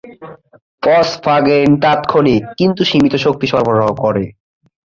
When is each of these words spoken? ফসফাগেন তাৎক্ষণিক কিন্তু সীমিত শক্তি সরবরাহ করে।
ফসফাগেন 0.83 1.69
তাৎক্ষণিক 1.83 2.43
কিন্তু 2.59 2.81
সীমিত 2.89 3.13
শক্তি 3.25 3.45
সরবরাহ 3.47 3.89
করে। 4.03 4.25